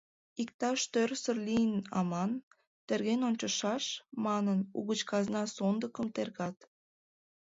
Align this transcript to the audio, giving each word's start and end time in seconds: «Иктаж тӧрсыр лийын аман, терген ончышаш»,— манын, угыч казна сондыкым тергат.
«Иктаж 0.41 0.79
тӧрсыр 0.93 1.37
лийын 1.47 1.73
аман, 1.99 2.31
терген 2.87 3.21
ончышаш»,— 3.29 3.85
манын, 4.25 4.59
угыч 4.77 4.99
казна 5.09 5.43
сондыкым 5.55 6.07
тергат. 6.15 6.57